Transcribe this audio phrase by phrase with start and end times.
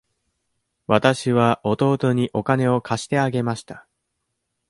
[0.87, 3.85] わたしは弟にお金を貸してあげました。